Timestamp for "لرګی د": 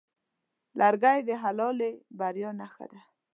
0.79-1.29